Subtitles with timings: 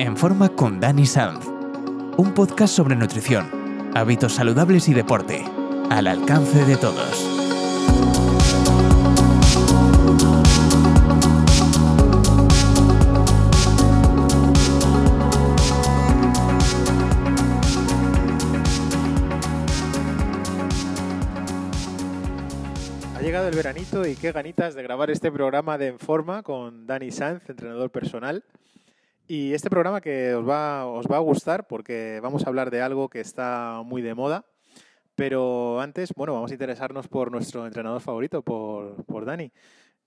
[0.00, 1.46] En forma con Dani Sanz.
[2.16, 5.44] Un podcast sobre nutrición, hábitos saludables y deporte.
[5.90, 7.26] Al alcance de todos.
[23.14, 26.86] Ha llegado el veranito y qué ganitas de grabar este programa de En Forma con
[26.86, 28.42] Dani Sanz, entrenador personal.
[29.30, 32.82] Y este programa que os va, os va a gustar porque vamos a hablar de
[32.82, 34.44] algo que está muy de moda.
[35.14, 39.52] Pero antes, bueno, vamos a interesarnos por nuestro entrenador favorito, por, por Dani.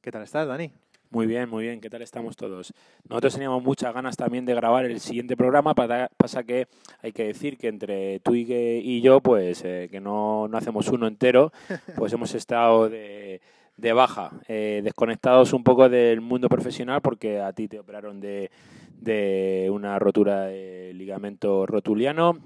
[0.01, 0.73] ¿Qué tal estás, Dani?
[1.09, 1.79] Muy bien, muy bien.
[1.79, 2.73] ¿Qué tal estamos todos?
[3.07, 5.73] Nosotros teníamos muchas ganas también de grabar el siguiente programa.
[5.73, 6.67] pa- Pasa que
[7.01, 10.57] hay que decir que entre tú y, que- y yo, pues eh, que no, no
[10.57, 11.53] hacemos uno entero,
[11.95, 13.39] pues hemos estado de,
[13.77, 18.49] de baja, eh, desconectados un poco del mundo profesional porque a ti te operaron de,
[18.99, 22.39] de una rotura de ligamento rotuliano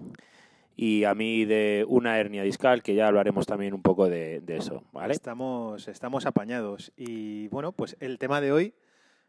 [0.76, 4.58] y a mí de una hernia discal, que ya hablaremos también un poco de, de
[4.58, 5.14] eso, ¿vale?
[5.14, 6.92] Estamos, estamos apañados.
[6.96, 8.74] Y bueno, pues el tema de hoy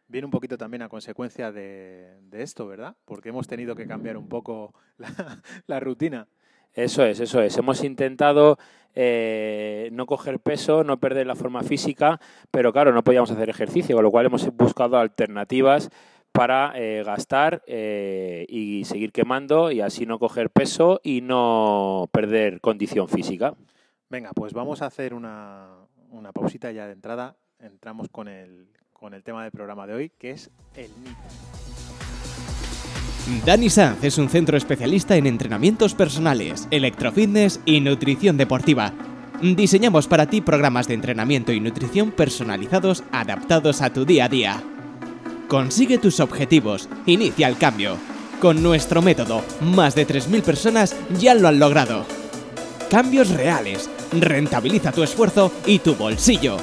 [0.09, 2.97] viene un poquito también a consecuencia de, de esto, ¿verdad?
[3.07, 6.29] Porque hemos tenido que cambiar un poco la, la rutina.
[6.75, 7.57] Eso es, eso es.
[7.57, 8.59] Hemos intentado
[8.95, 13.97] eh, no coger peso, no perder la forma física, pero claro, no podíamos hacer ejercicio,
[13.97, 15.91] con lo cual hemos buscado alternativas
[16.39, 22.61] para eh, gastar eh, y seguir quemando y así no coger peso y no perder
[22.61, 23.55] condición física.
[24.09, 25.67] Venga, pues vamos a hacer una,
[26.13, 27.35] una pausita ya de entrada.
[27.59, 31.17] Entramos con el, con el tema del programa de hoy, que es el NIT.
[33.45, 38.93] Dani Sanz es un centro especialista en entrenamientos personales, electrofitness y nutrición deportiva.
[39.43, 44.78] Diseñamos para ti programas de entrenamiento y nutrición personalizados adaptados a tu día a día.
[45.49, 47.97] Consigue tus objetivos, inicia el cambio.
[48.39, 52.05] Con nuestro método, más de 3.000 personas ya lo han logrado.
[52.91, 56.59] Cambios reales, rentabiliza tu esfuerzo y tu bolsillo.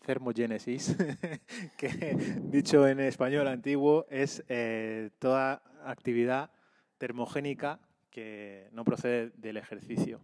[0.04, 0.96] Thermogenesis,
[1.78, 6.50] que dicho en español antiguo es eh, toda actividad
[6.98, 7.78] termogénica
[8.10, 10.20] que no procede del ejercicio.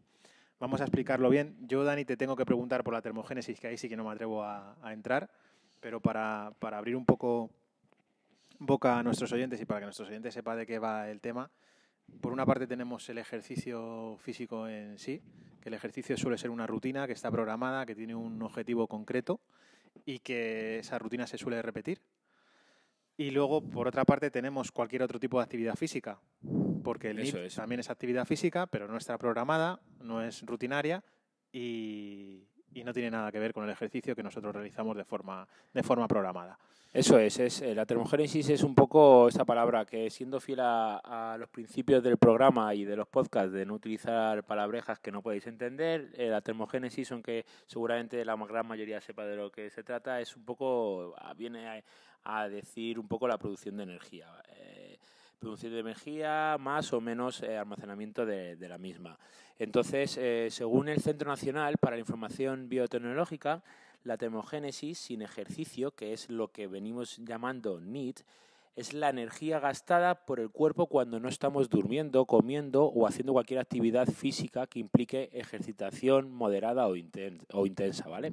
[0.59, 1.57] Vamos a explicarlo bien.
[1.61, 4.11] Yo, Dani, te tengo que preguntar por la termogénesis, que ahí sí que no me
[4.11, 5.31] atrevo a, a entrar,
[5.79, 7.53] pero para, para abrir un poco
[8.59, 11.51] boca a nuestros oyentes y para que nuestros oyentes sepan de qué va el tema,
[12.21, 15.23] por una parte tenemos el ejercicio físico en sí,
[15.61, 19.41] que el ejercicio suele ser una rutina que está programada, que tiene un objetivo concreto
[20.05, 22.01] y que esa rutina se suele repetir.
[23.17, 26.21] Y luego, por otra parte, tenemos cualquier otro tipo de actividad física,
[26.85, 31.03] porque el Eso NIT también es actividad física, pero no está programada, no es rutinaria
[31.53, 35.47] y, y no tiene nada que ver con el ejercicio que nosotros realizamos de forma,
[35.73, 36.59] de forma programada.
[36.93, 40.97] Eso es, es eh, la termogénesis es un poco esa palabra que siendo fiel a,
[41.33, 45.21] a los principios del programa y de los podcasts de no utilizar palabrejas que no
[45.21, 49.83] podéis entender, eh, la termogénesis, aunque seguramente la gran mayoría sepa de lo que se
[49.83, 51.83] trata, es un poco, ah, viene a,
[52.25, 54.27] a decir un poco la producción de energía.
[54.57, 54.78] eh,
[55.39, 59.19] producción de energía más o menos eh, almacenamiento de, de la misma.
[59.59, 63.63] Entonces, eh, según el Centro Nacional para la Información Biotecnológica,
[64.05, 68.21] la termogénesis sin ejercicio, que es lo que venimos llamando NEAT,
[68.79, 73.59] es la energía gastada por el cuerpo cuando no estamos durmiendo, comiendo o haciendo cualquier
[73.59, 78.33] actividad física que implique ejercitación moderada o, inten- o intensa, ¿vale?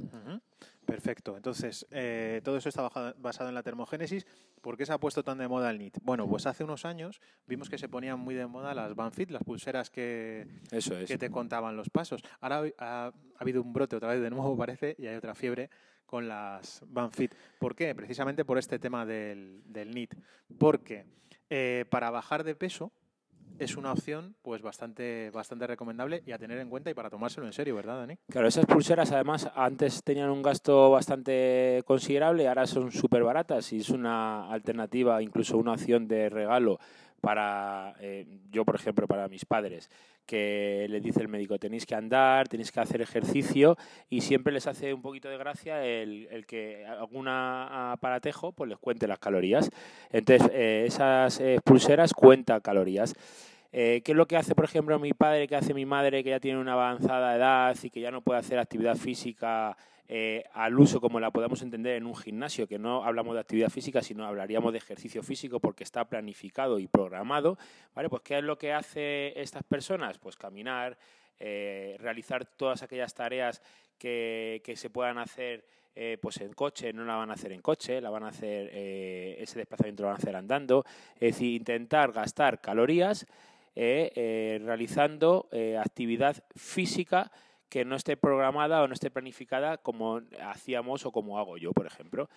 [0.85, 1.35] Perfecto.
[1.35, 2.87] Entonces, eh, todo eso está
[3.17, 4.27] basado en la termogénesis.
[4.61, 5.97] ¿Por qué se ha puesto tan de moda el NIT?
[6.03, 9.43] Bueno, pues hace unos años vimos que se ponían muy de moda las Banfit, las
[9.43, 11.07] pulseras que, Eso es.
[11.07, 12.21] que te contaban los pasos.
[12.39, 15.71] Ahora ha habido un brote otra vez de nuevo, parece, y hay otra fiebre
[16.05, 17.33] con las Banfit.
[17.59, 17.93] ¿Por qué?
[17.95, 20.13] Precisamente por este tema del, del NIT.
[20.57, 21.05] Porque
[21.49, 22.91] eh, para bajar de peso
[23.59, 27.45] es una opción pues bastante, bastante recomendable y a tener en cuenta y para tomárselo
[27.45, 28.17] en serio, ¿verdad, Dani?
[28.29, 33.77] Claro, esas pulseras además antes tenían un gasto bastante considerable, ahora son súper baratas y
[33.77, 36.79] es una alternativa, incluso una opción de regalo
[37.25, 39.89] para, eh, yo por ejemplo, para mis padres,
[40.27, 43.77] que le dice el médico, tenéis que andar, tenéis que hacer ejercicio
[44.11, 49.07] y siempre les hace un poquito de gracia el, que algún aparatejo pues les cuente
[49.07, 49.71] las calorías.
[50.11, 53.15] Entonces, eh, esas eh, pulseras cuentan calorías.
[53.71, 56.39] ¿Qué es lo que hace, por ejemplo, mi padre, que hace mi madre, que ya
[56.39, 59.75] tiene una avanzada edad y que ya no puede hacer actividad física
[60.07, 63.69] eh, al uso como la podemos entender en un gimnasio, que no hablamos de actividad
[63.69, 67.57] física, sino hablaríamos de ejercicio físico porque está planificado y programado,
[67.95, 68.07] ¿vale?
[68.07, 70.19] Pues ¿qué es lo que hace estas personas?
[70.19, 70.95] Pues caminar,
[71.39, 73.61] eh, realizar todas aquellas tareas
[73.97, 75.65] que, se puedan hacer
[75.95, 78.69] eh, pues en coche, no la van a hacer en coche, la van a hacer,
[78.75, 80.85] ese desplazamiento lo van a hacer andando,
[81.15, 83.25] es decir, intentar gastar calorías
[83.75, 85.49] realizando
[85.79, 87.31] actividad física
[87.75, 91.85] que no esté programada o no esté planificada como hacíamos o como hago yo, por
[91.85, 92.29] ejemplo.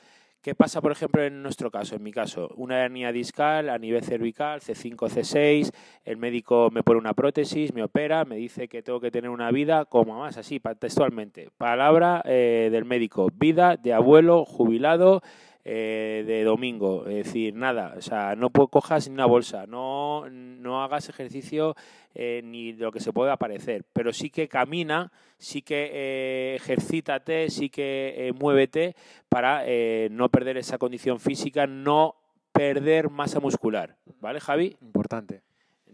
[0.42, 2.50] ¿Qué pasa, por ejemplo, en nuestro caso, en mi caso?
[2.56, 5.70] Una hernia discal a nivel cervical, C5, C6,
[6.04, 9.52] el médico me pone una prótesis, me opera, me dice que tengo que tener una
[9.52, 11.50] vida como más, así, textualmente.
[11.56, 15.22] Palabra eh, del médico, vida de abuelo jubilado
[15.70, 17.06] eh, de domingo.
[17.06, 21.76] Es decir, nada, o sea, no cojas ni una bolsa, no, no hagas ejercicio
[22.14, 27.50] eh, ni lo que se pueda parecer, pero sí que camina, sí que eh, ejercítate,
[27.50, 28.96] sí que muévete
[29.28, 29.62] para
[30.10, 32.16] no perder esa condición física, no
[32.52, 33.98] perder masa muscular.
[34.20, 34.74] ¿Vale, Javi?
[34.80, 35.47] Importante.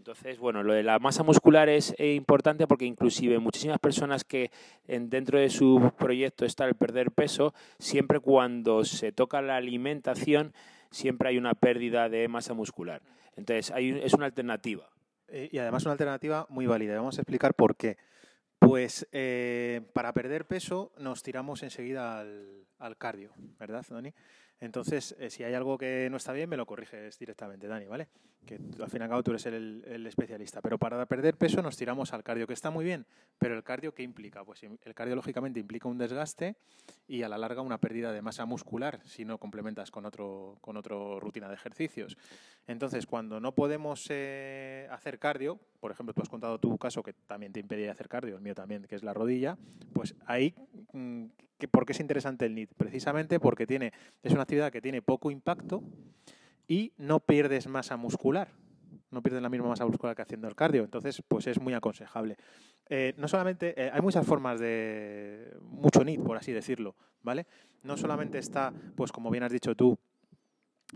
[0.05, 4.51] Entonces, bueno, lo de la masa muscular es eh, importante porque inclusive muchísimas personas que
[4.85, 10.53] dentro de su proyecto está el perder peso, siempre cuando se toca la alimentación,
[10.91, 13.01] siempre hay una pérdida de masa muscular.
[13.35, 14.87] Entonces, es una alternativa.
[15.27, 16.95] Eh, y además una alternativa muy válida.
[16.97, 17.97] Vamos a explicar por qué.
[18.59, 24.13] Pues eh, para perder peso nos tiramos enseguida al, cardio, ¿verdad, Dani?
[24.59, 28.07] Entonces, si hay algo que no está bien, me lo corriges directamente, Dani, ¿vale?
[28.45, 30.61] Que al fin y al cabo tú eres el, especialista.
[30.61, 33.05] Pero para perder peso nos tiramos al cardio, que está muy bien.
[33.39, 34.43] Pero el cardio, ¿qué implica?
[34.43, 36.55] Pues el cardio, lógicamente, implica un desgaste
[37.07, 40.77] y a la larga una pérdida de masa muscular si no complementas con otro, con
[40.77, 42.17] otro rutina de ejercicios.
[42.67, 47.13] Entonces, cuando no podemos eh, hacer cardio, por ejemplo, tú has contado tu caso que
[47.13, 49.57] también te impedía hacer cardio, el mío también, que es la rodilla,
[49.93, 50.55] pues ahí,
[50.93, 51.25] mm,
[51.71, 52.73] ¿por qué es interesante el NIT?
[52.75, 53.93] Precisamente porque tiene,
[54.23, 55.83] es una actividad que tiene poco impacto
[56.67, 58.49] y no pierdes masa muscular.
[59.11, 60.83] No pierdes la misma masa muscular que haciendo el cardio.
[60.83, 62.37] Entonces, pues es muy aconsejable.
[62.89, 67.47] Eh, no solamente, eh, hay muchas formas de, mucho NIT, por así decirlo, ¿vale?
[67.83, 69.97] No solamente está, pues como bien has dicho tú,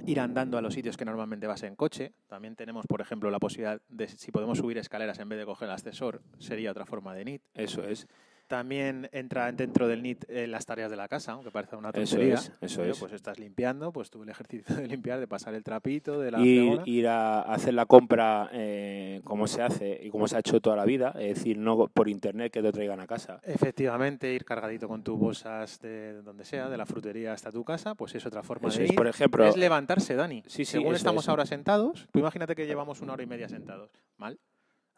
[0.05, 2.13] ir andando a los sitios que normalmente vas en coche.
[2.27, 5.67] También tenemos, por ejemplo, la posibilidad de, si podemos subir escaleras en vez de coger
[5.67, 7.41] el ascensor, sería otra forma de NIT.
[7.53, 8.07] Eso es.
[8.49, 12.33] También entra dentro del NIT eh, las tareas de la casa, aunque parece una tontería.
[12.33, 12.97] Eso es, eso es.
[12.97, 16.39] Pues estás limpiando, pues tú el ejercicio de limpiar, de pasar el trapito, de la
[16.39, 20.59] Ir, ir a hacer la compra eh, como se hace y como se ha hecho
[20.61, 23.39] toda la vida, es decir, no por internet que te traigan a casa.
[23.43, 27.93] Efectivamente, ir cargadito con tus bolsas de donde sea, de la frutería hasta tu casa,
[27.93, 28.95] pues es otra forma de ir.
[28.95, 30.41] por ejemplo, es levantarse, Dani.
[30.47, 33.91] Sí, sí, Según estamos ahora sentados, tú imagínate que llevamos una hora y media sentados.
[34.17, 34.39] ¿Mal?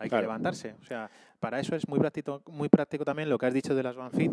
[0.01, 0.75] Hay que levantarse.
[0.81, 3.83] O sea, para eso es muy práctico, muy práctico también lo que has dicho de
[3.83, 4.31] las Banfit,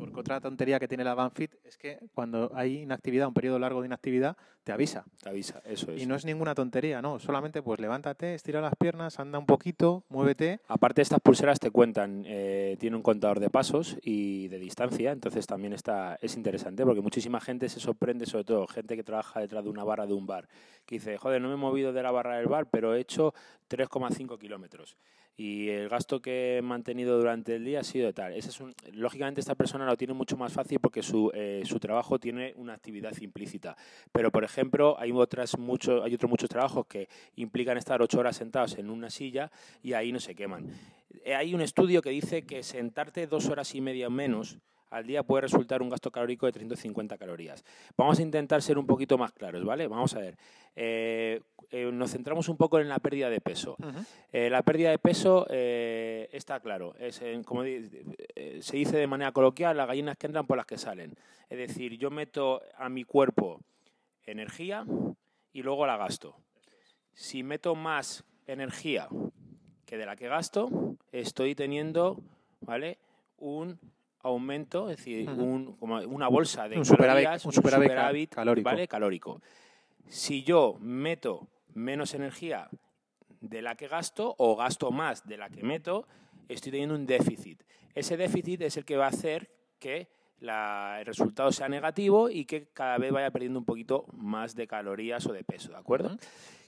[0.00, 3.82] porque otra tontería que tiene la Banfit es que cuando hay inactividad, un periodo largo
[3.82, 5.04] de inactividad, te avisa.
[5.22, 6.02] Te avisa, eso es.
[6.02, 7.18] Y no es ninguna tontería, no.
[7.18, 10.60] Solamente pues levántate, estira las piernas, anda un poquito, muévete.
[10.68, 15.46] Aparte estas pulseras te cuentan, eh, tiene un contador de pasos y de distancia, entonces
[15.46, 19.64] también está, es interesante porque muchísima gente se sorprende, sobre todo gente que trabaja detrás
[19.64, 20.48] de una barra de un bar,
[20.86, 23.34] que dice, joder, no me he movido de la barra del bar, pero he hecho
[23.68, 24.96] 3,5 kilómetros
[25.40, 28.34] y el gasto que he mantenido durante el día ha sido tal.
[28.34, 32.18] Es un, lógicamente esta persona lo tiene mucho más fácil porque su, eh, su trabajo
[32.18, 33.74] tiene una actividad implícita.
[34.12, 38.36] Pero, por ejemplo, hay, otras mucho, hay otros muchos trabajos que implican estar ocho horas
[38.36, 39.50] sentados en una silla
[39.82, 40.66] y ahí no se queman.
[41.24, 44.58] Eh, hay un estudio que dice que sentarte dos horas y media menos
[44.90, 47.64] al día puede resultar un gasto calórico de 350 calorías.
[47.96, 49.86] Vamos a intentar ser un poquito más claros, ¿vale?
[49.86, 50.36] Vamos a ver.
[50.76, 53.76] Eh, eh, nos centramos un poco en la pérdida de peso.
[54.32, 56.94] Eh, la pérdida de peso está claro.
[56.98, 61.14] Es, como se dice de manera coloquial, las gallinas que entran por las que salen.
[61.48, 63.60] Es decir, yo meto a mi cuerpo
[64.24, 64.84] energía
[65.52, 66.36] y luego la gasto.
[67.14, 69.08] Si meto más energía
[69.86, 72.22] que de la que gasto, estoy teniendo
[72.60, 72.98] ¿vale?
[73.38, 73.78] un
[74.22, 78.70] aumento, es decir, un, como una bolsa de un calorías, un superávit, calórico.
[78.88, 79.42] calórico.
[80.08, 82.68] Si yo meto menos energía
[83.40, 86.06] de la que gasto o gasto más de la que meto,
[86.48, 87.62] estoy teniendo un déficit.
[87.94, 90.08] Ese déficit es el que va a hacer que
[90.40, 95.26] el resultado sea negativo y que cada vez vaya perdiendo un poquito más de calorías
[95.26, 96.16] o de peso, ¿de acuerdo?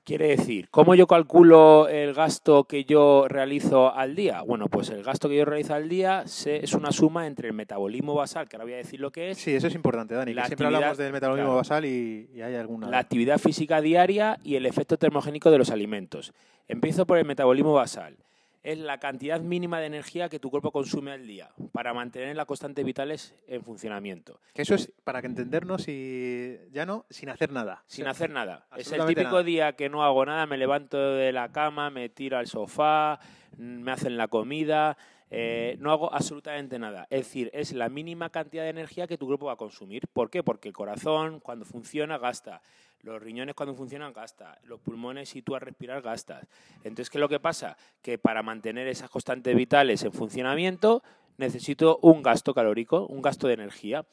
[0.05, 4.43] Quiere decir, ¿cómo yo calculo el gasto que yo realizo al día?
[4.43, 8.13] Bueno, pues el gasto que yo realizo al día es una suma entre el metabolismo
[8.13, 9.39] basal, que ahora voy a decir lo que es.
[9.39, 10.35] Sí, eso es importante, Dani.
[10.35, 12.89] siempre hablamos del metabolismo basal y, y, hay alguna.
[12.89, 16.33] La actividad física diaria y el efecto termogénico de los alimentos.
[16.67, 18.17] Empiezo por el metabolismo basal
[18.63, 22.47] es la cantidad mínima de energía que tu cuerpo consume al día para mantener las
[22.47, 24.41] constantes vitales en funcionamiento.
[24.55, 27.83] Que eso es, para que entendernos, y ya no, sin hacer nada.
[27.87, 28.67] Sin hacer nada.
[28.77, 32.39] Es el típico día que no hago nada, me levanto de la cama, me tiro
[32.39, 33.19] al sofá,
[33.57, 34.97] me hacen la comida,
[35.35, 37.07] eh, no hago absolutamente nada.
[37.09, 40.07] Es decir, es la mínima cantidad de energía que tu cuerpo va a consumir.
[40.13, 40.43] ¿Por qué?
[40.43, 42.61] Porque el corazón, cuando funciona, gasta.
[43.03, 46.47] Los riñones cuando funcionan gasta, los pulmones si tú a respirar gastas.
[46.85, 47.77] Entonces, ¿qué es lo que pasa?
[48.01, 51.03] Que para mantener esas constantes vitales en funcionamiento
[51.37, 54.07] necesito un gasto calórico, un gasto de energía.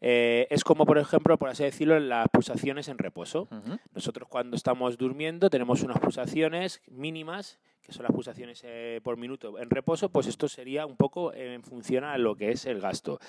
[0.00, 3.48] Eh, es como, por ejemplo, por así decirlo, las pulsaciones en reposo.
[3.94, 9.58] Nosotros cuando estamos durmiendo tenemos unas pulsaciones mínimas, que son las pulsaciones eh, por minuto
[9.58, 13.20] en reposo, pues esto sería un poco en función a lo que es el gasto.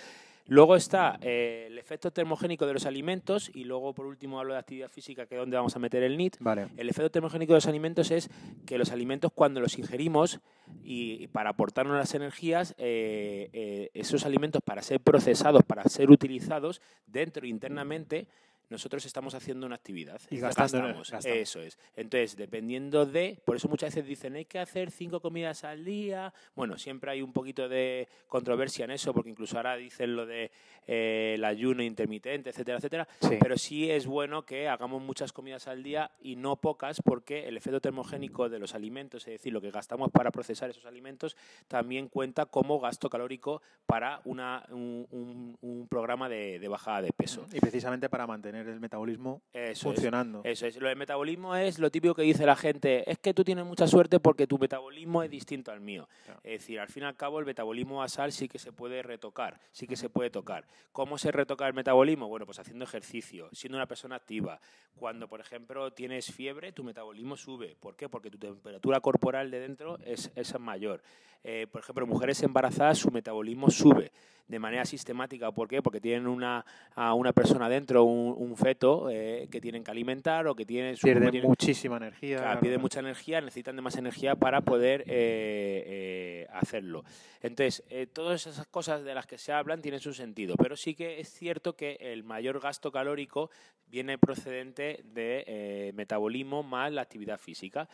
[0.47, 4.59] Luego está eh, el efecto termogénico de los alimentos y luego por último hablo de
[4.59, 6.37] actividad física, que es donde vamos a meter el NIT.
[6.77, 8.29] El efecto termogénico de los alimentos es
[8.65, 10.39] que los alimentos cuando los ingerimos
[10.83, 16.81] y, para aportarnos las energías, eh, eh, esos alimentos para ser procesados, para ser utilizados
[17.07, 18.27] dentro internamente,
[18.71, 20.21] nosotros estamos haciendo una actividad.
[20.29, 21.01] Y gastando.
[21.23, 21.77] Eso es.
[21.95, 26.33] Entonces, dependiendo de, por eso muchas veces dicen, hay que hacer cinco comidas al día.
[26.55, 30.51] Bueno, siempre hay un poquito de controversia en eso, porque incluso ahora dicen lo de
[30.87, 33.07] eh, el ayuno intermitente, etcétera, etcétera.
[33.39, 37.57] Pero sí es bueno que hagamos muchas comidas al día y no pocas, porque el
[37.57, 41.35] efecto termogénico de los alimentos, es decir, lo que gastamos para procesar esos alimentos,
[41.67, 47.45] también cuenta como gasto calórico para una, un, programa de, de bajada de peso.
[47.51, 49.41] Y precisamente para mantener el metabolismo
[49.75, 50.41] funcionando.
[50.43, 50.77] eso es.
[50.77, 53.87] Lo del metabolismo es lo típico que dice la gente, es que tú tienes mucha
[53.87, 56.07] suerte porque tu metabolismo es distinto al mío.
[56.43, 59.59] Es decir, al fin y al cabo el metabolismo basal sí que se puede retocar,
[59.71, 60.67] sí que se puede tocar.
[60.91, 62.27] ¿Cómo se retoca el metabolismo?
[62.27, 64.59] Bueno, pues haciendo ejercicio, siendo una persona activa.
[64.95, 67.75] Cuando, por ejemplo, tienes fiebre, tu metabolismo sube.
[67.79, 68.09] ¿Por qué?
[68.09, 71.01] Porque tu temperatura corporal de dentro es, es mayor.
[71.43, 74.11] Eh, por ejemplo, mujeres embarazadas, su metabolismo sube
[74.47, 75.51] de manera sistemática.
[75.51, 75.81] ¿Por qué?
[75.81, 80.55] Porque tienen una, a una persona dentro, un, feto eh, que tienen que alimentar o
[80.55, 80.95] que tienen...
[80.97, 82.37] Su, pierden muchísima energía.
[82.37, 87.03] Claro, pierden mucha energía, necesitan de más energía para poder eh, hacerlo.
[87.41, 91.19] Entonces, todas esas cosas de las que se hablan tienen su sentido, pero sí que
[91.19, 93.49] es cierto que el mayor gasto calórico
[93.87, 97.89] viene procedente de metabolismo más la actividad física.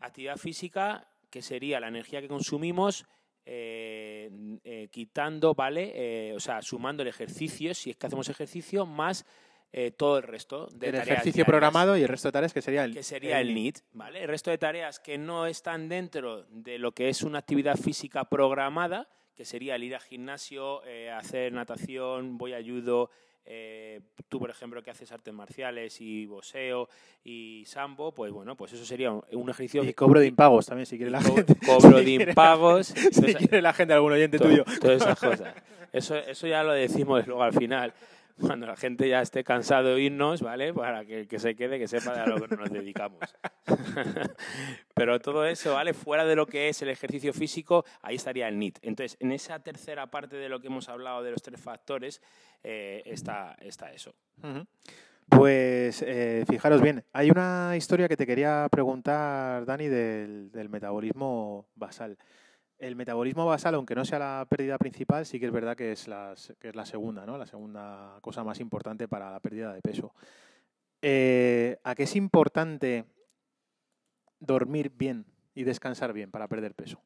[0.00, 3.06] Actividad física que sería la energía que consumimos
[3.48, 4.28] eh,
[4.64, 5.92] eh, quitando, ¿vale?
[5.94, 9.24] Eh, o sea, sumando el ejercicio, si es que hacemos ejercicio, más
[9.98, 12.94] todo el resto de el ejercicio programado y el resto de tareas que sería el
[12.94, 14.22] que sería el, NIT, ¿vale?
[14.22, 18.24] El resto de tareas que no están dentro de lo que es una actividad física
[18.24, 20.80] programada, que sería el ir al gimnasio,
[21.14, 23.10] hacer natación, voy a ayudo,
[23.48, 26.88] eh, tú, por ejemplo, que haces artes marciales y boxeo
[27.22, 29.84] y sambo, pues bueno, pues eso sería un, ejercicio.
[29.84, 31.54] Y cobro de impagos también, si quiere la gente.
[31.64, 32.88] Cobro de impagos.
[32.88, 34.64] si quiere la gente, algún oyente tuyo.
[34.80, 35.54] Todas esas cosas.
[35.92, 37.94] Eso, eso ya lo decimos luego al final
[38.40, 40.74] cuando la gente ya esté cansado de oírnos, ¿vale?
[40.74, 43.20] Para que el que se quede, que sepa de a lo que nos dedicamos.
[44.94, 45.94] Pero todo eso, ¿vale?
[45.94, 48.78] Fuera de lo que es el ejercicio físico, ahí estaría el NIT.
[48.82, 52.20] Entonces, en esa tercera parte de lo que hemos hablado de los tres factores,
[52.62, 54.14] eh, está, está eso.
[55.28, 62.16] Pues eh, fijaros bien, hay una historia que te quería preguntar, Dani, del metabolismo basal.
[62.78, 66.08] El metabolismo basal, aunque no sea la pérdida principal, sí que es verdad que es,
[66.08, 67.38] la, que es la segunda, ¿no?
[67.38, 70.14] La segunda cosa más importante para la pérdida de peso.
[71.00, 73.04] Eh, ¿A qué es importante
[74.40, 77.02] dormir bien y descansar bien para perder peso?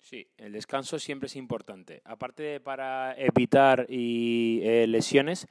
[0.00, 2.00] Sí, el descanso siempre es importante.
[2.04, 5.48] Aparte para evitar eh, lesiones,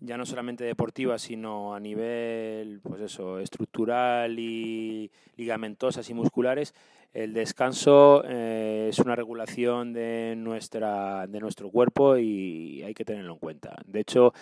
[0.00, 6.74] ya no solamente deportivas, sino a nivel pues eso, estructural y ligamentosas y musculares,
[7.14, 13.32] el descanso eh, es una regulación de, nuestra, de nuestro cuerpo y hay que tenerlo
[13.32, 13.76] en cuenta.
[13.86, 14.34] De hecho,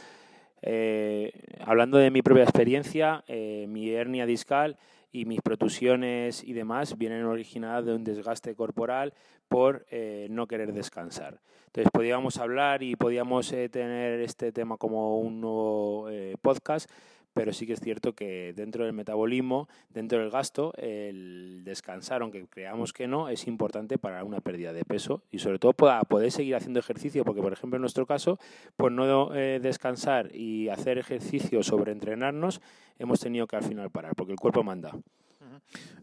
[0.61, 1.31] eh,
[1.61, 4.77] hablando de mi propia experiencia, eh, mi hernia discal
[5.15, 9.15] y mis protusiones y demás vienen originadas de un desgaste corporal
[9.49, 9.87] por
[10.29, 11.41] no querer descansar.
[11.67, 16.09] Entonces podíamos hablar y podíamos tener este tema como un nuevo
[16.43, 16.91] podcast,
[17.35, 22.47] pero sí que es cierto que dentro del metabolismo, dentro del gasto, el descansar, aunque
[22.47, 26.31] creamos que no, es importante para una pérdida de peso y sobre todo para poder
[26.31, 28.39] seguir haciendo ejercicio, porque por ejemplo en nuestro caso,
[28.77, 32.61] pues no eh, descansar y hacer ejercicio sobre entrenarnos,
[32.99, 34.93] hemos tenido que al final parar, porque el cuerpo manda.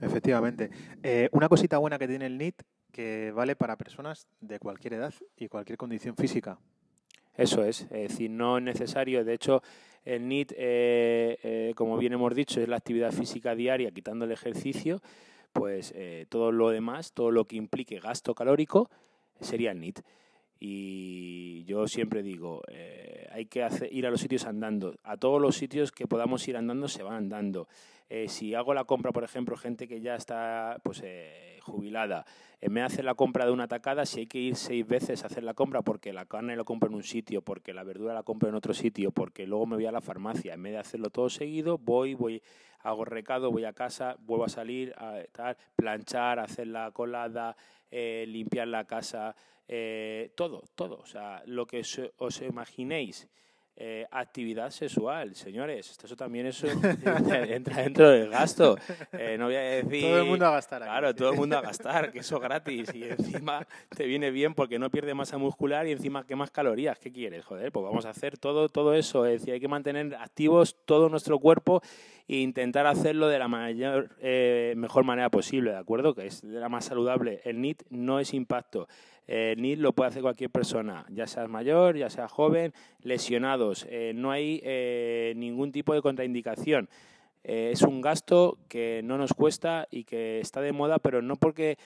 [0.02, 0.70] Efectivamente.
[1.04, 2.62] Eh, una cosita buena que tiene el NIT
[2.92, 6.60] que vale para personas de cualquier edad y cualquier condición física.
[7.36, 9.62] Eso es, es decir, no es necesario, de hecho,
[10.04, 14.32] el NIT, eh, eh, como bien hemos dicho, es la actividad física diaria, quitando el
[14.32, 15.02] ejercicio,
[15.54, 18.90] pues eh, todo lo demás, todo lo que implique gasto calórico,
[19.40, 20.00] sería el NIT.
[20.64, 22.62] Y yo siempre digo,
[23.32, 24.94] hay que ir a los sitios andando.
[25.02, 27.68] A todos los sitios que podamos ir andando se van andando.
[28.28, 31.04] si hago la compra, por ejemplo, gente que ya está pues,
[31.62, 32.26] jubilada,
[32.60, 35.24] en vez de hacer la compra de una tacada, si hay que ir seis veces
[35.24, 38.14] a hacer la compra porque la carne la compro en un sitio, porque la verdura
[38.14, 40.78] la compro en otro sitio, porque luego me voy a la farmacia, en vez de
[40.78, 42.44] hacerlo todo seguido, voy, voy,
[42.82, 47.58] hago recado, voy a casa, vuelvo a salir, a tal, planchar, hacer la colada,
[47.92, 49.36] eh, limpiar la casa,
[49.68, 50.98] eh, todo, todo.
[51.00, 51.84] O sea, lo que
[52.18, 53.30] os imaginéis
[53.78, 55.98] eh, actividad sexual, señores.
[56.04, 56.68] Eso también eso
[57.48, 58.78] entra dentro del gasto.
[59.14, 60.02] Eh, no voy a decir.
[60.04, 60.82] Todo el mundo a gastar.
[60.82, 62.94] claro, todo el mundo a gastar, que eso es gratis.
[62.94, 67.00] Y encima te viene bien porque no pierde masa muscular y encima más calorías.
[67.00, 67.46] ¿Qué quieres?
[67.46, 69.26] Joder, pues vamos a hacer todo, todo eso.
[69.26, 71.82] Es decir, hay que mantener activos todo nuestro cuerpo
[72.28, 76.14] e intentar hacerlo de la mayor, eh, mejor manera posible, ¿de acuerdo?
[76.14, 77.42] Que es de la más saludable.
[77.44, 78.88] El NIT no es impacto.
[79.28, 83.88] NIT lo puede hacer cualquier persona, ya sea mayor, ya sea joven, lesionados.
[83.90, 86.90] Eh, no hay eh, ningún tipo de contraindicación.
[87.44, 91.78] es un gasto que no nos cuesta y que está de moda, pero no porque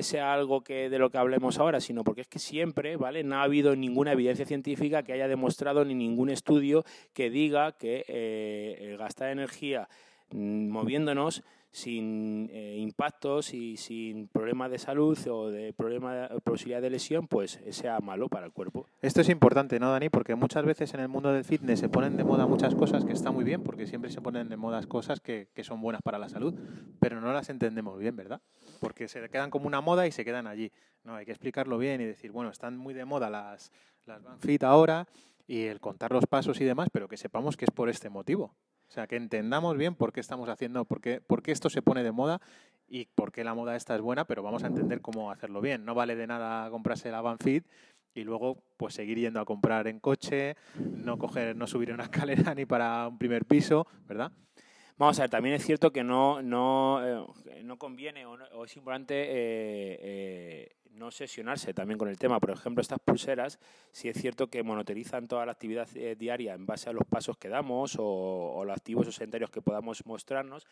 [0.00, 3.22] sea algo que de lo que hablemos ahora, sino porque es que siempre, ¿vale?
[3.22, 8.96] No ha habido ninguna evidencia científica que haya demostrado ni ningún estudio que diga que
[8.98, 9.88] gastar energía
[10.30, 16.82] mm, moviéndonos sin eh, impactos y sin problemas de salud o de problema de posibilidad
[16.82, 18.86] de lesión, pues sea malo para el cuerpo.
[19.00, 20.10] Esto es importante, ¿no, Dani?
[20.10, 23.12] Porque muchas veces en el mundo del fitness se ponen de moda muchas cosas que
[23.12, 26.18] están muy bien, porque siempre se ponen de moda cosas que, que son buenas para
[26.18, 26.54] la salud,
[27.00, 28.42] pero no las entendemos bien, ¿verdad?
[28.78, 30.70] Porque se quedan como una moda y se quedan allí.
[31.04, 33.72] No, hay que explicarlo bien y decir, bueno, están muy de moda las,
[34.04, 35.08] las fit ahora
[35.46, 38.54] y el contar los pasos y demás, pero que sepamos que es por este motivo.
[38.92, 41.80] O sea, que entendamos bien por qué estamos haciendo, por qué, por qué esto se
[41.80, 42.42] pone de moda
[42.86, 45.86] y por qué la moda esta es buena, pero vamos a entender cómo hacerlo bien.
[45.86, 47.64] No vale de nada comprarse la Banfit
[48.12, 52.54] y luego pues seguir yendo a comprar en coche, no coger, no subir una escalera
[52.54, 54.30] ni para un primer piso, ¿verdad?
[54.98, 59.14] Vamos a ver, también es cierto que no, no, eh, no conviene o, es importante
[59.14, 62.40] eh, eh, no sesionarse también con el tema.
[62.40, 63.58] Por ejemplo, estas pulseras,
[63.92, 67.36] si es cierto que monoterizan toda la actividad eh, diaria en base a los pasos
[67.36, 70.66] que damos o, los activos o sedentarios que podamos mostrarnos,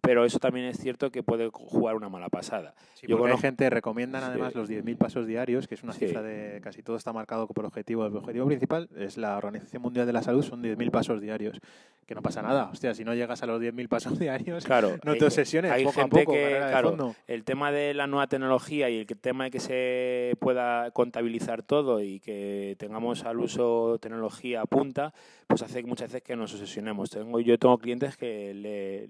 [0.00, 2.74] pero eso también es cierto que puede jugar una mala pasada.
[3.02, 6.82] Yo hay gente, recomiendan además los 10.000 pasos diarios, que es una cifra de casi
[6.82, 8.06] todo está marcado por objetivo.
[8.06, 11.60] El objetivo principal es la Organización Mundial de la Salud, son 10.000 pasos diarios.
[12.06, 15.14] Que no pasa nada, hostia, si no llegas a los 10.000 pasos diarios, claro, no
[15.16, 18.90] te obsesiones, hay poco gente a poco, que, claro, el tema de la nueva tecnología
[18.90, 24.62] y el tema de que se pueda contabilizar todo y que tengamos al uso tecnología
[24.62, 25.12] a punta,
[25.46, 27.10] pues hace muchas veces que nos obsesionemos.
[27.10, 28.54] Tengo, yo tengo clientes que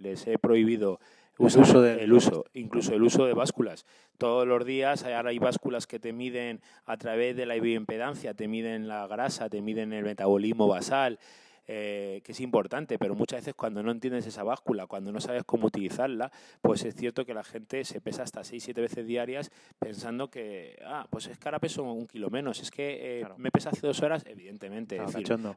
[0.01, 1.01] les he prohibido
[1.39, 3.87] usar uso el uso, incluso el uso de básculas.
[4.19, 8.49] Todos los días ahora hay básculas que te miden a través de la bioimpedancia, te
[8.49, 11.19] miden la grasa, te miden el metabolismo basal.
[11.71, 15.45] Eh, que es importante, pero muchas veces cuando no entiendes esa báscula, cuando no sabes
[15.45, 20.31] cómo utilizarla, pues es cierto que la gente se pesa hasta 6-7 veces diarias pensando
[20.31, 23.69] que, ah, pues es que ahora peso un kilo menos, es que eh, me pesa
[23.69, 24.99] hace dos horas, evidentemente.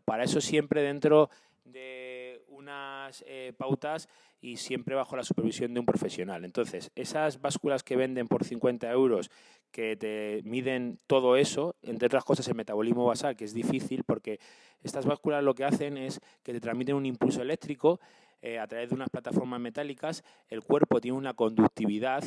[0.04, 1.30] para eso siempre dentro
[1.64, 4.10] de unas eh, pautas
[4.42, 6.44] y siempre bajo la supervisión de un profesional.
[6.44, 9.32] Entonces, esas básculas que venden por 50 euros,
[9.72, 14.40] que te miden todo eso, entre otras cosas el metabolismo basal, que es difícil porque
[14.84, 18.00] estas básculas lo que hacen es que te transmiten un impulso eléctrico
[18.42, 22.24] eh, a través de unas plataformas metálicas, el cuerpo tiene una conductividad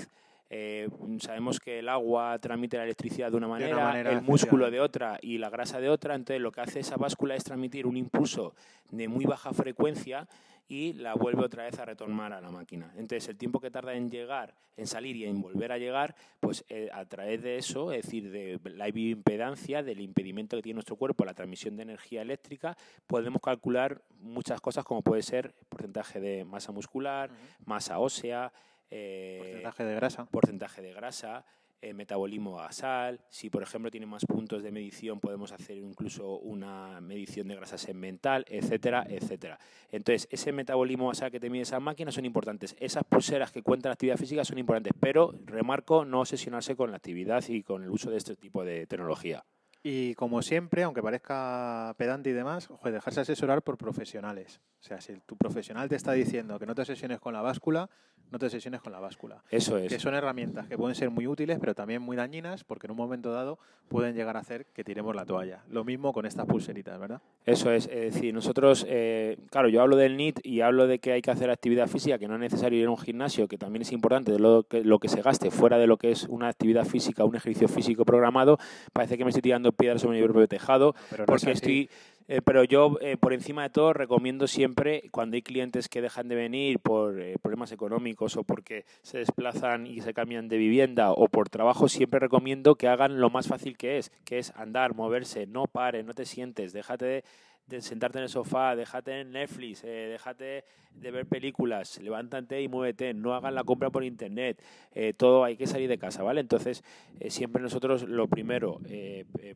[0.50, 0.88] eh,
[1.20, 5.38] sabemos que el agua transmite la electricidad de una manera, el músculo de otra y
[5.38, 8.54] la grasa de otra, entonces lo que hace esa báscula es transmitir un impulso
[8.90, 10.28] de muy baja frecuencia
[10.68, 12.90] y la vuelve otra vez a retomar a la máquina.
[12.96, 16.64] Entonces el tiempo que tarda en llegar, en salir y en volver a llegar, pues
[16.68, 20.96] eh, a través de eso, es decir, de la bioimpedancia, del impedimento que tiene nuestro
[20.96, 22.76] cuerpo, la transmisión de energía eléctrica,
[23.06, 27.30] podemos calcular muchas cosas como puede ser porcentaje de masa muscular,
[27.66, 28.52] masa ósea,
[28.90, 30.24] eh, Porcentaje de grasa.
[30.26, 31.44] porcentaje de grasa,
[31.82, 33.20] eh, metabolismo basal.
[33.28, 37.76] Si, por ejemplo, tiene más puntos de medición, podemos hacer incluso una medición de grasa
[37.76, 39.58] segmental, etcétera, etcétera.
[39.92, 42.74] Entonces, ese metabolismo basal que te mide esas máquinas son importantes.
[42.80, 46.96] Esas pulseras que cuentan la actividad física son importantes, pero remarco no obsesionarse con la
[46.96, 49.44] actividad y con el uso de este tipo de tecnología.
[49.82, 54.62] Y como siempre, aunque parezca pedante y demás, dejarse asesorar por profesionales.
[54.84, 57.88] O sea, si tu profesional te está diciendo que no te obsesiones con la báscula,
[58.30, 59.42] no te obsesiones con la báscula.
[59.48, 59.90] Eso es.
[59.90, 62.98] Que son herramientas que pueden ser muy útiles, pero también muy dañinas, porque en un
[62.98, 65.62] momento dado pueden llegar a hacer que tiremos la toalla.
[65.70, 67.22] Lo mismo con estas pulseritas, ¿verdad?
[67.46, 71.12] Eso es, es decir, nosotros, eh, claro, yo hablo del NIT y hablo de que
[71.12, 73.82] hay que hacer actividad física, que no es necesario ir a un gimnasio, que también
[73.82, 76.84] es importante, lo que, lo que se gaste fuera de lo que es una actividad
[76.84, 78.58] física, un ejercicio físico programado,
[78.92, 81.86] parece que me estoy tirando piedras sobre mi propio tejado, Pero no es porque así.
[81.86, 81.90] estoy...
[82.26, 86.28] eh, pero yo, eh, por encima de todo, recomiendo siempre, cuando hay clientes que dejan
[86.28, 91.10] de venir por eh, problemas económicos o porque se desplazan y se cambian de vivienda
[91.12, 94.94] o por trabajo, siempre recomiendo que hagan lo más fácil que es, que es andar,
[94.94, 97.24] moverse, no pares, no te sientes, déjate de,
[97.66, 102.68] de sentarte en el sofá, déjate en Netflix, eh, déjate de ver películas, levántate y
[102.68, 106.40] muévete, no hagan la compra por internet, eh, todo hay que salir de casa, ¿vale?
[106.40, 106.84] Entonces,
[107.18, 108.80] eh, siempre nosotros lo primero,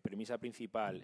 [0.02, 1.02] premisa principal,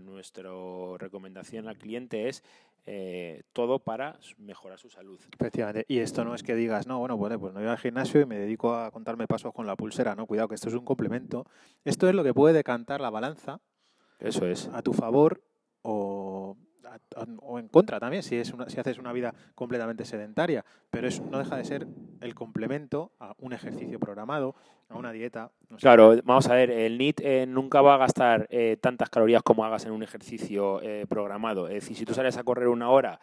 [0.00, 0.50] nuestra
[0.98, 2.42] recomendación al cliente es
[2.90, 5.20] eh, todo para mejorar su salud.
[5.38, 5.84] Efectivamente.
[5.88, 8.24] Y esto no es que digas, no, bueno, pues, pues no voy al gimnasio y
[8.24, 10.14] me dedico a contarme pasos con la pulsera.
[10.14, 11.44] No, cuidado, que esto es un complemento.
[11.84, 13.60] Esto es lo que puede decantar la balanza
[14.20, 14.70] Eso es.
[14.72, 15.42] a tu favor
[15.82, 16.56] o,
[17.42, 20.64] o en contra también, si, es una, si haces una vida completamente sedentaria.
[20.90, 21.86] Pero es, no deja de ser
[22.20, 24.54] el complemento a un ejercicio programado,
[24.88, 25.50] a una dieta.
[25.78, 29.64] Claro, vamos a ver, el NIT eh, nunca va a gastar eh, tantas calorías como
[29.64, 31.68] hagas en un ejercicio eh, programado.
[31.68, 33.20] Es decir, si tú sales a correr una hora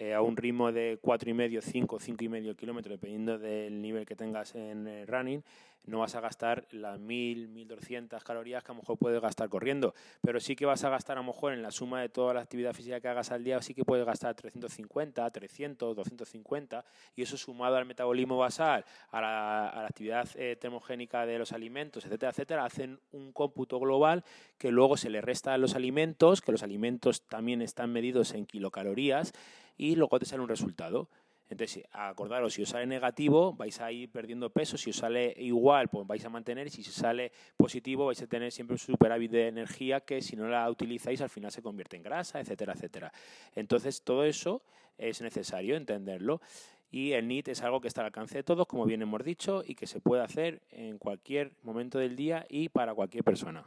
[0.00, 3.82] eh, a un ritmo de cuatro y medio, cinco, cinco y medio kilómetros, dependiendo del
[3.82, 5.42] nivel que tengas en eh, running,
[5.84, 9.94] no vas a gastar las 1000, 1200 calorías que a lo mejor puedes gastar corriendo,
[10.22, 12.40] pero sí que vas a gastar a lo mejor en la suma de toda la
[12.40, 16.82] actividad física que hagas al día, sí que puedes gastar 350, 300, 250,
[17.14, 21.52] y eso sumado al metabolismo basal, a la, a la actividad eh, termogénica de los
[21.52, 24.24] alimentos, etcétera, etcétera, hacen un cómputo global
[24.56, 28.46] que luego se le resta a los alimentos, que los alimentos también están medidos en
[28.46, 29.34] kilocalorías,
[29.80, 31.08] y luego te sale un resultado.
[31.48, 35.88] Entonces, acordaros, si os sale negativo, vais a ir perdiendo peso, si os sale igual,
[35.88, 39.48] pues vais a mantener, si os sale positivo, vais a tener siempre un superávit de
[39.48, 43.10] energía que si no la utilizáis al final se convierte en grasa, etcétera, etcétera.
[43.54, 44.62] Entonces, todo eso
[44.98, 46.42] es necesario entenderlo.
[46.90, 49.62] Y el NIT es algo que está al alcance de todos, como bien hemos dicho,
[49.66, 53.64] y que se puede hacer en cualquier momento del día y para cualquier persona.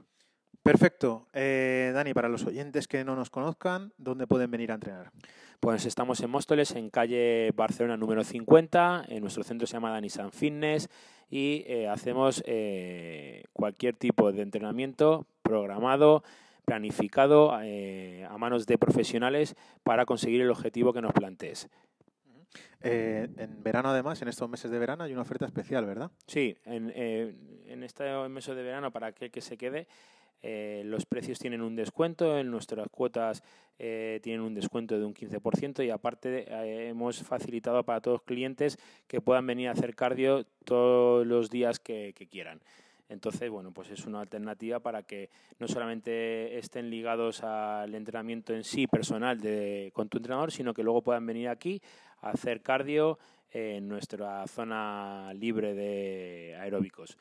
[0.63, 1.27] Perfecto.
[1.33, 5.11] Eh, Dani, para los oyentes que no nos conozcan, ¿dónde pueden venir a entrenar?
[5.59, 9.05] Pues estamos en Móstoles, en calle Barcelona número 50.
[9.09, 10.89] En nuestro centro se llama Danisan Fitness
[11.29, 16.23] y eh, hacemos eh, cualquier tipo de entrenamiento programado,
[16.65, 21.69] planificado a manos de profesionales para conseguir el objetivo que nos plantees.
[22.81, 26.11] Eh, en verano, además, en estos meses de verano, hay una oferta especial, ¿verdad?
[26.27, 27.33] Sí, en, eh,
[27.67, 29.87] en este mes de verano, para aquel que se quede,
[30.45, 33.41] eh, los precios tienen un descuento, en nuestras cuotas
[33.79, 38.23] eh, tienen un descuento de un 15% y aparte eh, hemos facilitado para todos los
[38.23, 38.77] clientes
[39.07, 42.59] que puedan venir a hacer cardio todos los días que, que quieran.
[43.07, 45.29] Entonces, bueno, pues es una alternativa para que
[45.59, 50.83] no solamente estén ligados al entrenamiento en sí personal de, con tu entrenador, sino que
[50.83, 51.81] luego puedan venir aquí
[52.21, 53.17] a hacer cardio
[53.51, 57.17] en nuestra zona libre de aeróbicos.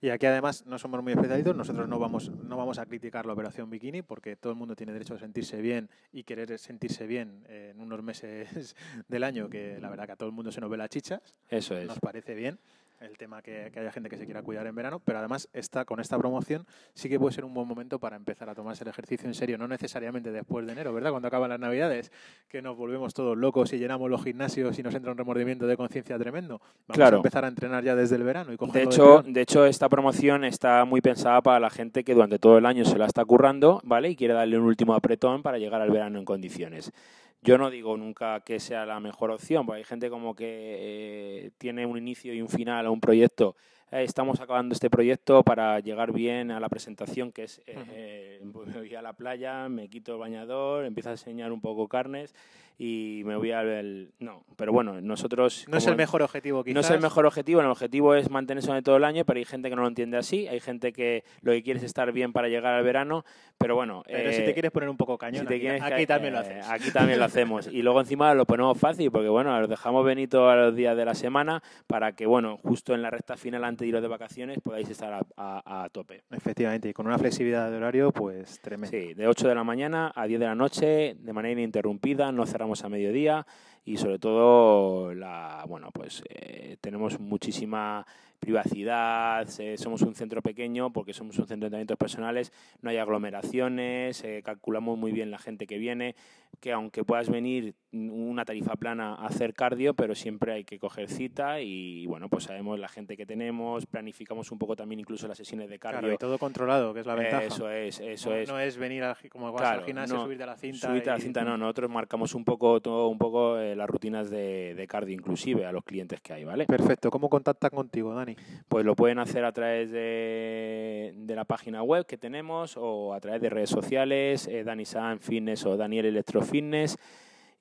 [0.00, 3.32] Y aquí además no somos muy especializados, nosotros no vamos, no vamos a criticar la
[3.32, 7.44] operación bikini porque todo el mundo tiene derecho a sentirse bien y querer sentirse bien
[7.48, 8.76] eh, en unos meses
[9.08, 11.20] del año que la verdad que a todo el mundo se nos ve la chicha,
[11.48, 11.86] Eso es.
[11.86, 12.58] nos parece bien
[13.00, 15.84] el tema que, que haya gente que se quiera cuidar en verano, pero además esta,
[15.84, 18.88] con esta promoción sí que puede ser un buen momento para empezar a tomarse el
[18.88, 21.10] ejercicio en serio, no necesariamente después de enero, ¿verdad?
[21.10, 22.10] Cuando acaban las navidades,
[22.48, 25.76] que nos volvemos todos locos y llenamos los gimnasios y nos entra un remordimiento de
[25.76, 26.58] conciencia tremendo.
[26.58, 27.16] Vamos Claro.
[27.16, 29.32] a empezar a entrenar ya desde el verano y De hecho, tirón.
[29.32, 32.84] de hecho, esta promoción está muy pensada para la gente que durante todo el año
[32.84, 34.10] se la está currando, ¿vale?
[34.10, 36.92] Y quiere darle un último apretón para llegar al verano en condiciones.
[37.42, 41.50] Yo no digo nunca que sea la mejor opción, porque hay gente como que eh,
[41.58, 43.56] tiene un inicio y un final a un proyecto
[43.92, 48.50] eh, estamos acabando este proyecto para llegar bien a la presentación, que es, eh, me
[48.52, 52.34] voy a la playa, me quito el bañador, empiezo a enseñar un poco carnes
[52.78, 54.10] y me voy al...
[54.18, 55.64] No, pero bueno, nosotros...
[55.68, 56.74] No es el mejor objetivo, quizás.
[56.74, 59.46] No es el mejor objetivo, el objetivo es mantenerse durante todo el año, pero hay
[59.46, 62.32] gente que no lo entiende así, hay gente que lo que quiere es estar bien
[62.32, 63.24] para llegar al verano,
[63.56, 64.02] pero bueno...
[64.06, 66.68] Pero si te quieres poner un poco cañón, aquí, también lo haces.
[66.68, 67.66] Aquí también lo hacemos.
[67.66, 71.04] Y luego encima lo ponemos fácil, porque bueno, lo dejamos benito a los días de
[71.04, 74.58] la semana para que, bueno, justo en la recta final antes de ir de vacaciones
[74.62, 76.22] podáis estar a, tope.
[76.30, 78.96] Efectivamente, y con una flexibilidad de horario, pues tremendo.
[78.96, 82.46] Sí, de 8 de la mañana a 10 de la noche, de manera ininterrumpida, no
[82.46, 83.46] cerramos a mediodía
[83.84, 88.04] y sobre todo, la, bueno, pues eh, tenemos muchísima
[88.38, 94.22] privacidad, somos un centro pequeño porque somos un centro de entrenamientos personales, no hay aglomeraciones,
[94.24, 96.14] eh, calculamos muy bien la gente que viene,
[96.60, 101.08] que aunque puedas venir una tarifa plana a hacer cardio, pero siempre hay que coger
[101.08, 105.38] cita y bueno, pues sabemos la gente que tenemos, planificamos un poco también incluso las
[105.38, 106.00] sesiones de cardio.
[106.00, 107.44] Claro, y todo controlado, que es la ventaja.
[107.44, 108.48] Eso es, eso es.
[108.48, 110.88] No es venir como vas al gimnasio, subirte a la cinta.
[110.88, 114.30] Subirte a la cinta, no, nosotros marcamos un poco, todo un poco eh, las rutinas
[114.30, 116.66] de, de cardio inclusive a los clientes que hay, ¿vale?
[116.66, 118.25] Perfecto, ¿cómo contactan contigo, Dani?
[118.68, 123.40] Pues lo pueden hacer a través de, la página web que tenemos o a través
[123.42, 126.96] de redes sociales, eh, Dani San Fitness o Daniel Electro Fitness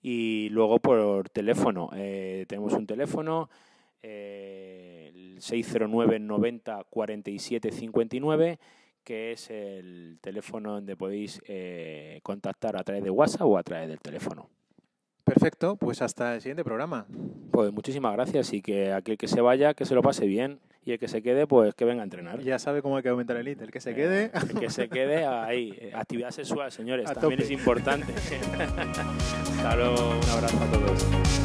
[0.02, 1.90] y luego por teléfono.
[1.96, 3.50] Eh, tenemos un teléfono,
[4.02, 8.60] eh, el 609 90 47 59
[9.06, 13.88] que es el teléfono donde podéis eh, contactar a través de WhatsApp o a través
[13.88, 14.50] del teléfono.
[15.26, 17.08] Perfecto, pues hasta el siguiente programa.
[17.52, 20.92] Pues muchísimas gracias y que aquel que se vaya, que se lo pase bien y
[20.92, 22.42] el que se quede, pues que venga a entrenar.
[22.42, 24.32] Ya sabe cómo hay que aumentar el IT, el que se quede.
[24.36, 25.92] El que se quede ahí.
[25.96, 28.14] Actividad sexual, señores, también es importante.
[29.58, 31.45] Hasta un abrazo a todos.